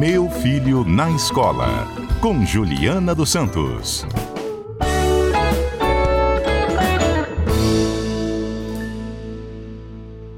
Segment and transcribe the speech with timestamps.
[0.00, 1.86] Meu Filho na Escola,
[2.22, 4.06] com Juliana dos Santos.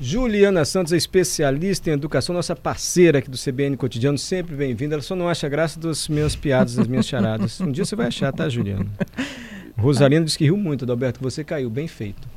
[0.00, 4.96] Juliana Santos é especialista em educação, nossa parceira aqui do CBN Cotidiano, sempre bem-vinda.
[4.96, 7.60] Ela só não acha graça das minhas piadas, das minhas charadas.
[7.60, 8.88] Um dia você vai achar, tá, Juliana?
[9.78, 12.31] Rosalina disse que riu muito, Adalberto, que você caiu, bem feito.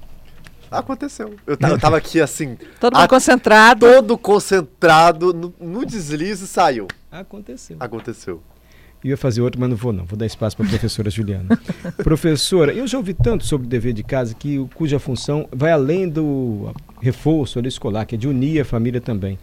[0.80, 1.36] Aconteceu.
[1.46, 2.58] Eu, eu tava aqui assim.
[2.80, 3.86] Todo mundo concentrado.
[3.86, 6.88] Todo concentrado no, no deslize saiu.
[7.12, 7.78] Aconteceu.
[7.80, 8.42] Aconteceu.
[9.04, 10.04] Eu ia fazer outro, mas não vou não.
[10.04, 11.48] Vou dar espaço para a professora Juliana.
[12.04, 16.10] professora, eu já ouvi tanto sobre o dever de casa que cuja função vai além
[16.10, 19.38] do reforço escolar, que é de unir a família também.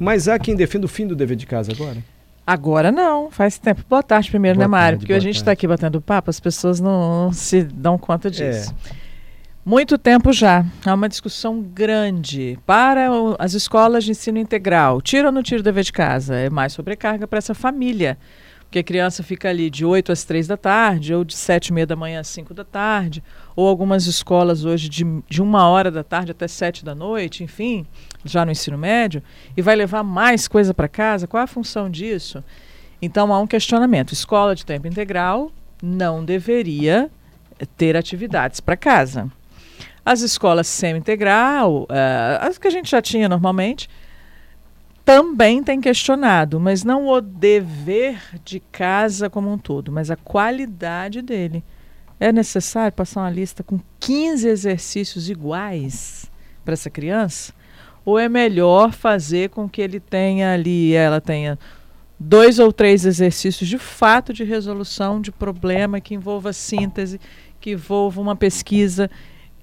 [0.00, 1.98] Mas há quem defenda o fim do dever de casa agora?
[2.46, 3.82] Agora não, faz tempo.
[3.88, 4.96] Boa tarde primeiro, boa né, Mário?
[4.96, 8.30] Tarde, Porque a gente está aqui batendo papo, as pessoas não, não se dão conta
[8.30, 8.74] disso.
[8.88, 9.01] É.
[9.64, 10.66] Muito tempo já.
[10.84, 15.00] Há uma discussão grande para o, as escolas de ensino integral.
[15.00, 16.34] Tira ou não tira o dever de casa?
[16.34, 18.18] É mais sobrecarga para essa família.
[18.62, 21.72] Porque a criança fica ali de 8 às 3 da tarde, ou de 7 e
[21.74, 23.22] meia da manhã às 5 da tarde,
[23.54, 27.86] ou algumas escolas hoje de, de uma hora da tarde até 7 da noite, enfim,
[28.24, 29.22] já no ensino médio,
[29.56, 31.28] e vai levar mais coisa para casa.
[31.28, 32.42] Qual é a função disso?
[33.00, 34.12] Então há um questionamento.
[34.12, 37.08] Escola de tempo integral não deveria
[37.76, 39.30] ter atividades para casa.
[40.04, 41.88] As escolas semi-integral, uh,
[42.40, 43.88] as que a gente já tinha normalmente,
[45.04, 51.22] também tem questionado, mas não o dever de casa como um todo, mas a qualidade
[51.22, 51.64] dele.
[52.18, 56.30] É necessário passar uma lista com 15 exercícios iguais
[56.64, 57.52] para essa criança?
[58.04, 61.58] Ou é melhor fazer com que ele tenha ali, ela tenha
[62.18, 67.20] dois ou três exercícios de fato de resolução de problema que envolva síntese,
[67.60, 69.10] que envolva uma pesquisa,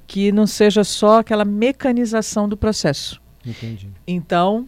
[0.09, 3.21] que não seja só aquela mecanização do processo.
[3.45, 3.89] Entendi.
[4.07, 4.67] Então,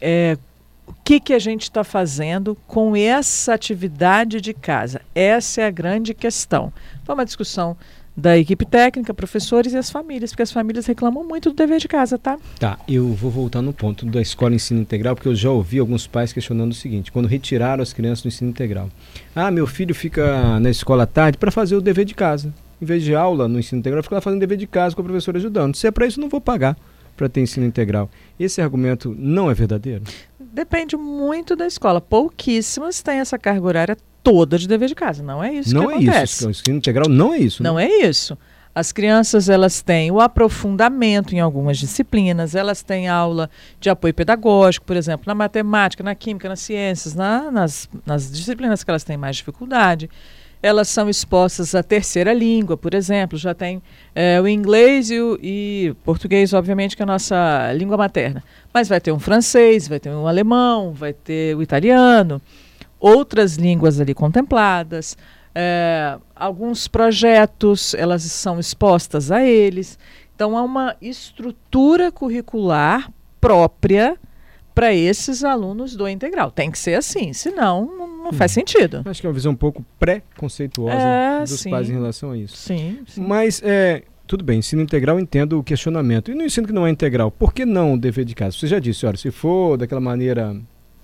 [0.00, 0.36] é,
[0.84, 5.00] o que, que a gente está fazendo com essa atividade de casa?
[5.14, 6.72] Essa é a grande questão.
[7.04, 7.76] Foi uma discussão
[8.16, 11.86] da equipe técnica, professores e as famílias, porque as famílias reclamam muito do dever de
[11.86, 12.36] casa, tá?
[12.58, 16.08] Tá, eu vou voltar no ponto da escola ensino integral, porque eu já ouvi alguns
[16.08, 18.90] pais questionando o seguinte: quando retiraram as crianças do ensino integral.
[19.36, 22.52] Ah, meu filho fica na escola à tarde para fazer o dever de casa.
[22.80, 25.04] Em vez de aula no ensino integral, fica lá fazendo dever de casa com a
[25.04, 25.76] professora ajudando.
[25.76, 26.76] Se é para isso, não vou pagar
[27.16, 28.08] para ter ensino integral.
[28.38, 30.04] Esse argumento não é verdadeiro?
[30.38, 32.00] Depende muito da escola.
[32.00, 35.22] Pouquíssimas têm essa carga horária toda de dever de casa.
[35.22, 36.32] Não é isso não que é acontece.
[36.32, 36.46] Isso.
[36.46, 37.62] O ensino integral não é isso.
[37.62, 37.84] Não né?
[37.84, 38.36] é isso.
[38.74, 44.86] As crianças elas têm o aprofundamento em algumas disciplinas, elas têm aula de apoio pedagógico,
[44.86, 49.16] por exemplo, na matemática, na química, nas ciências, na, nas, nas disciplinas que elas têm
[49.16, 50.08] mais dificuldade
[50.62, 53.82] elas são expostas à terceira língua, por exemplo, já tem
[54.14, 58.44] é, o inglês e o e português, obviamente, que é a nossa língua materna.
[58.72, 62.42] Mas vai ter um francês, vai ter um alemão, vai ter o italiano,
[62.98, 65.16] outras línguas ali contempladas.
[65.54, 69.98] É, alguns projetos, elas são expostas a eles.
[70.34, 73.10] Então, há uma estrutura curricular
[73.40, 74.16] própria
[74.80, 76.50] para esses alunos do integral.
[76.50, 78.54] Tem que ser assim, senão não, não faz hum.
[78.54, 79.02] sentido.
[79.04, 81.68] Acho que é uma visão um pouco pré-conceituosa é, dos sim.
[81.68, 82.56] pais em relação a isso.
[82.56, 83.00] Sim.
[83.06, 83.20] sim.
[83.20, 86.30] Mas é, tudo bem, ensino integral entendo o questionamento.
[86.30, 88.56] E no ensino que não é integral, por que não o dever de casa?
[88.56, 90.56] Você já disse, olha, se for daquela maneira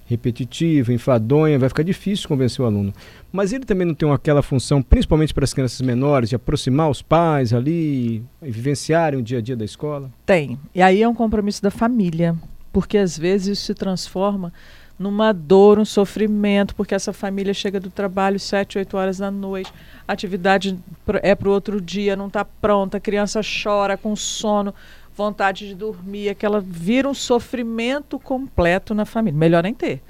[0.06, 2.94] repetitiva, enfadonha, vai ficar difícil convencer o aluno.
[3.30, 7.02] Mas ele também não tem aquela função, principalmente para as crianças menores, de aproximar os
[7.02, 10.10] pais ali e vivenciarem o dia a dia da escola?
[10.24, 10.58] Tem.
[10.74, 12.34] E aí é um compromisso da família
[12.76, 14.52] porque às vezes isso se transforma
[14.98, 19.72] numa dor, um sofrimento, porque essa família chega do trabalho sete, oito horas da noite,
[20.06, 20.78] a atividade
[21.22, 24.74] é para o outro dia, não está pronta, a criança chora com sono,
[25.16, 29.40] vontade de dormir, aquela vira um sofrimento completo na família.
[29.40, 30.02] Melhor nem ter.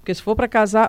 [0.00, 0.46] Porque se for para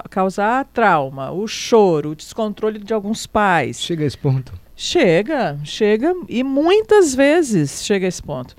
[0.09, 3.79] causar trauma, o choro, o descontrole de alguns pais.
[3.79, 4.51] Chega a esse ponto.
[4.75, 8.53] Chega, chega, e muitas vezes chega a esse ponto.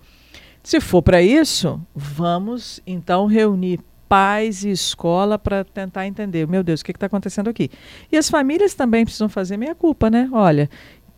[0.62, 6.81] Se for para isso, vamos então reunir pais e escola para tentar entender, meu Deus,
[6.81, 7.69] o que está acontecendo aqui?
[8.11, 10.29] E as famílias também precisam fazer meia culpa, né?
[10.32, 10.70] Olha,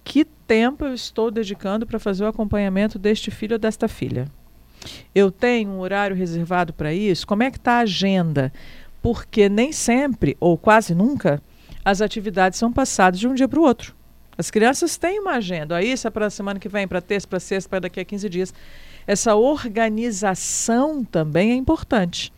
[0.03, 4.29] que tempo eu estou dedicando para fazer o acompanhamento deste filho ou desta filha?
[5.15, 7.27] Eu tenho um horário reservado para isso?
[7.27, 8.53] Como é que está a agenda?
[9.03, 11.43] Porque nem sempre, ou quase nunca,
[11.85, 13.95] as atividades são passadas de um dia para o outro.
[14.37, 15.77] As crianças têm uma agenda.
[15.77, 18.05] Aí isso é para a semana que vem, para terça, para sexta, para daqui a
[18.05, 18.55] 15 dias.
[19.07, 22.33] Essa organização também é importante.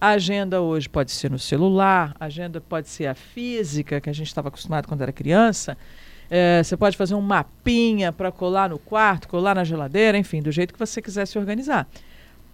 [0.00, 4.12] A agenda hoje pode ser no celular, a agenda pode ser a física, que a
[4.12, 5.78] gente estava acostumado quando era criança.
[6.28, 10.50] É, você pode fazer um mapinha para colar no quarto, colar na geladeira, enfim, do
[10.50, 11.86] jeito que você quiser se organizar.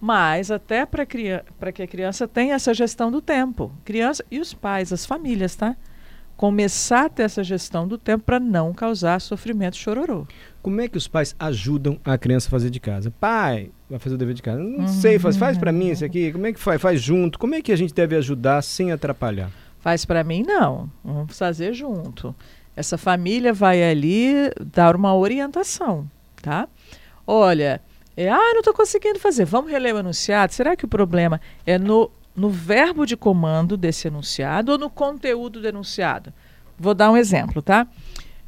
[0.01, 3.73] Mas até para que a criança tenha essa gestão do tempo.
[3.85, 5.77] Criança e os pais, as famílias, tá?
[6.39, 10.25] Começar a ter essa gestão do tempo para não causar sofrimento chororô.
[10.63, 13.13] Como é que os pais ajudam a criança a fazer de casa?
[13.19, 14.63] Pai, vai fazer o dever de casa.
[14.63, 14.87] Não uhum.
[14.87, 16.31] sei, faz, faz para mim isso aqui.
[16.31, 16.81] Como é que faz?
[16.81, 17.41] Faz junto.
[17.41, 19.51] Como é que a gente deve ajudar sem atrapalhar?
[19.81, 20.89] Faz para mim, não.
[21.03, 22.33] Vamos fazer junto.
[22.77, 24.33] Essa família vai ali
[24.65, 26.09] dar uma orientação,
[26.41, 26.69] tá?
[27.27, 27.83] Olha,
[28.17, 29.45] é, ah, não estou conseguindo fazer.
[29.45, 30.55] Vamos reler o enunciado?
[30.55, 35.61] Será que o problema é no, no verbo de comando desse enunciado ou no conteúdo
[35.61, 36.33] do enunciado?
[36.79, 37.87] Vou dar um exemplo, tá?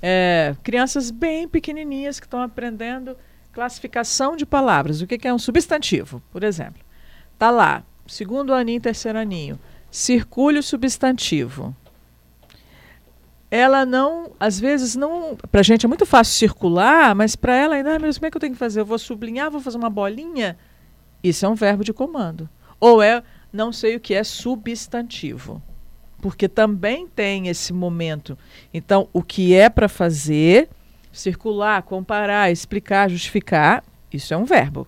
[0.00, 3.16] É, crianças bem pequenininhas que estão aprendendo
[3.52, 5.00] classificação de palavras.
[5.00, 6.82] O que, que é um substantivo, por exemplo?
[7.38, 9.58] Tá lá, segundo aninho, terceiro aninho.
[9.90, 11.74] Circule o substantivo
[13.50, 17.74] ela não, às vezes não, para a gente é muito fácil circular, mas para ela
[17.74, 18.80] ainda, ah, mas como é que eu tenho que fazer?
[18.80, 20.56] Eu vou sublinhar, vou fazer uma bolinha?
[21.22, 22.48] Isso é um verbo de comando.
[22.78, 23.22] Ou é,
[23.52, 25.62] não sei o que é substantivo,
[26.20, 28.38] porque também tem esse momento.
[28.72, 30.68] Então, o que é para fazer,
[31.12, 33.82] circular, comparar, explicar, justificar,
[34.12, 34.86] isso é um verbo.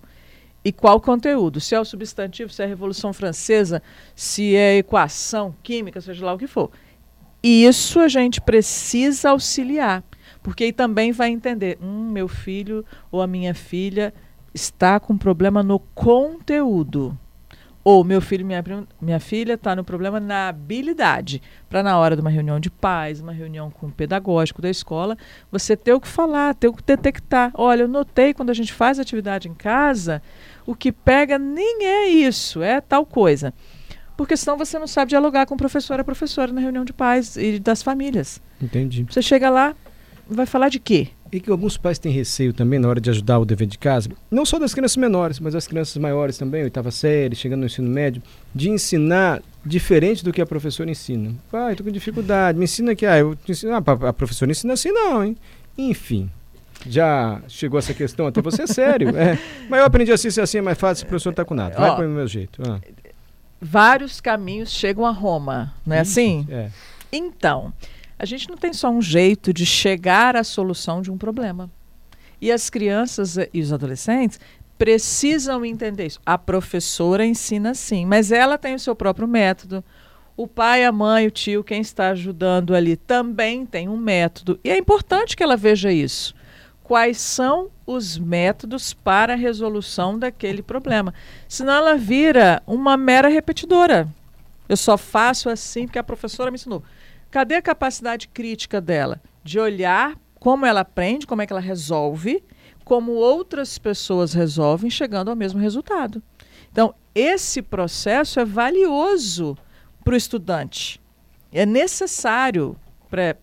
[0.64, 1.60] E qual conteúdo?
[1.60, 3.82] Se é o substantivo, se é a Revolução Francesa,
[4.14, 6.70] se é equação química, seja lá o que for.
[7.42, 10.04] Isso a gente precisa auxiliar,
[10.40, 14.14] porque aí também vai entender, hum, meu filho ou a minha filha
[14.54, 17.18] está com problema no conteúdo.
[17.84, 18.62] Ou meu filho, minha,
[19.00, 21.42] minha filha está no problema na habilidade.
[21.68, 25.16] Para na hora de uma reunião de pais, uma reunião com o pedagógico da escola,
[25.50, 27.50] você ter o que falar, ter o que detectar.
[27.54, 30.22] Olha, eu notei quando a gente faz atividade em casa,
[30.64, 33.52] o que pega nem é isso, é tal coisa
[34.16, 37.36] porque senão você não sabe dialogar com o professor a professora na reunião de pais
[37.36, 38.40] e das famílias.
[38.60, 39.04] Entendi.
[39.08, 39.74] Você chega lá,
[40.28, 41.08] vai falar de quê?
[41.32, 44.10] E que alguns pais têm receio também na hora de ajudar o dever de casa,
[44.30, 47.88] não só das crianças menores, mas das crianças maiores também, oitava série, chegando no ensino
[47.88, 48.22] médio,
[48.54, 51.34] de ensinar diferente do que a professora ensina.
[51.50, 53.06] Pai, estou com dificuldade, me ensina aqui.
[53.06, 53.72] Ah, eu te ensino.
[53.72, 55.36] Ah, a professora ensina assim, não, hein?
[55.78, 56.30] Enfim,
[56.86, 59.08] já chegou essa questão até você, é sério.
[59.16, 59.38] É.
[59.70, 61.78] Mas eu aprendi assim, ser assim é mais fácil, o professor está com nada.
[61.78, 62.60] Vai para o meu jeito.
[62.68, 62.78] Ah
[63.62, 66.46] vários caminhos chegam a Roma, não é Isso, assim?
[66.50, 66.68] É.
[67.12, 67.72] Então,
[68.22, 71.68] a gente não tem só um jeito de chegar à solução de um problema.
[72.40, 74.38] E as crianças e os adolescentes
[74.78, 76.20] precisam entender isso.
[76.24, 79.82] A professora ensina sim, mas ela tem o seu próprio método.
[80.36, 84.58] O pai, a mãe, o tio, quem está ajudando ali também tem um método.
[84.62, 86.32] E é importante que ela veja isso
[86.84, 91.12] quais são os métodos para a resolução daquele problema.
[91.48, 94.08] Senão ela vira uma mera repetidora.
[94.68, 96.84] Eu só faço assim porque a professora me ensinou.
[97.32, 99.18] Cadê a capacidade crítica dela?
[99.42, 102.44] De olhar como ela aprende, como é que ela resolve,
[102.84, 106.22] como outras pessoas resolvem, chegando ao mesmo resultado.
[106.70, 109.56] Então, esse processo é valioso
[110.04, 111.00] para o estudante.
[111.50, 112.76] É necessário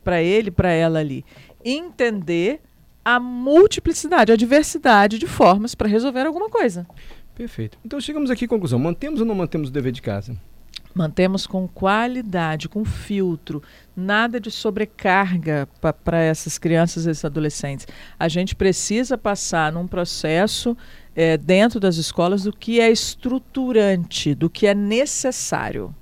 [0.04, 1.26] para ele, para ela ali,
[1.66, 2.62] entender
[3.04, 6.86] a multiplicidade, a diversidade de formas para resolver alguma coisa.
[7.34, 7.80] Perfeito.
[7.84, 8.78] Então chegamos aqui à conclusão.
[8.78, 10.38] Mantemos ou não mantemos o dever de casa?
[10.94, 13.62] Mantemos com qualidade, com filtro,
[13.96, 15.68] nada de sobrecarga
[16.04, 17.88] para essas crianças e esses adolescentes.
[18.20, 20.76] A gente precisa passar num processo
[21.16, 25.94] é, dentro das escolas do que é estruturante, do que é necessário.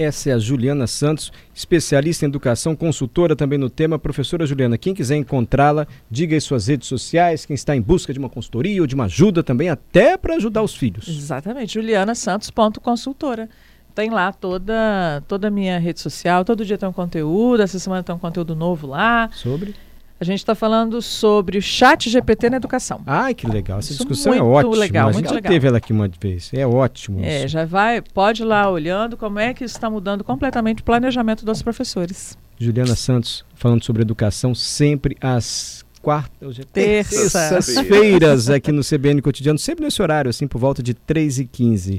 [0.00, 3.98] Essa é a Juliana Santos, especialista em educação, consultora também no tema.
[3.98, 8.18] Professora Juliana, quem quiser encontrá-la, diga aí suas redes sociais, quem está em busca de
[8.18, 11.06] uma consultoria ou de uma ajuda também, até para ajudar os filhos.
[11.06, 13.50] Exatamente, julianasantos.consultora.
[13.94, 18.02] Tem lá toda, toda a minha rede social, todo dia tem um conteúdo, essa semana
[18.02, 19.28] tem um conteúdo novo lá.
[19.32, 19.74] Sobre?
[20.20, 23.00] A gente está falando sobre o chat GPT na educação.
[23.06, 23.78] Ai, que legal.
[23.78, 24.76] Essa Isso discussão é ótima.
[24.76, 25.50] Legal, a gente já legal.
[25.50, 26.50] teve ela aqui uma vez.
[26.52, 27.24] É ótimo.
[27.24, 30.84] É, já vai, pode ir lá olhando como é que isso está mudando completamente o
[30.84, 32.36] planejamento dos professores.
[32.58, 39.84] Juliana Santos, falando sobre educação, sempre às quartas, é terças-feiras aqui no CBN Cotidiano, sempre
[39.84, 41.98] nesse horário, assim, por volta de 3h15.